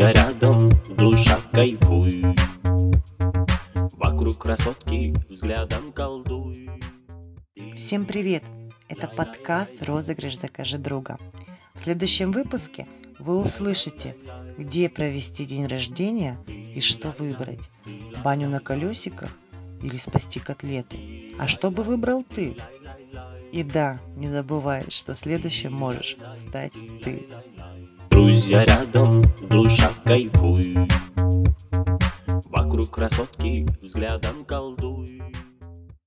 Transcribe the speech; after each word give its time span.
Друзья 0.00 0.24
рядом, 0.24 0.70
душа 0.96 1.38
кайфуй. 1.52 2.24
Вокруг 3.98 4.38
красотки 4.38 5.14
взглядом 5.28 5.92
колдуй. 5.92 6.70
Всем 7.76 8.06
привет! 8.06 8.42
Это 8.88 9.08
подкаст 9.08 9.82
«Розыгрыш 9.82 10.38
Закажи 10.38 10.78
друга». 10.78 11.18
В 11.74 11.82
следующем 11.82 12.32
выпуске 12.32 12.86
вы 13.18 13.42
услышите, 13.42 14.16
где 14.56 14.88
провести 14.88 15.44
день 15.44 15.66
рождения 15.66 16.38
и 16.48 16.80
что 16.80 17.14
выбрать. 17.18 17.68
Баню 18.24 18.48
на 18.48 18.60
колесиках 18.60 19.28
или 19.82 19.98
спасти 19.98 20.40
котлеты. 20.40 21.34
А 21.38 21.46
что 21.46 21.70
бы 21.70 21.82
выбрал 21.82 22.24
ты? 22.24 22.56
И 23.52 23.62
да, 23.62 23.98
не 24.16 24.30
забывай, 24.30 24.82
что 24.88 25.14
следующим 25.14 25.74
можешь 25.74 26.16
стать 26.34 26.72
ты. 27.04 27.28
Друзья 28.20 28.66
рядом, 28.66 28.99
кайфуй. 30.10 30.76
Вокруг 32.46 32.90
красотки 32.90 33.64
взглядом 33.80 34.44
колдуй. 34.44 35.22